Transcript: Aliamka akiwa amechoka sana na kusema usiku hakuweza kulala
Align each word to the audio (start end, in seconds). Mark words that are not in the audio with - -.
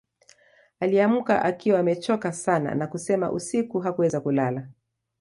Aliamka 0.79 1.41
akiwa 1.41 1.79
amechoka 1.79 2.33
sana 2.33 2.75
na 2.75 2.87
kusema 2.87 3.31
usiku 3.31 3.79
hakuweza 3.79 4.21
kulala 4.21 4.67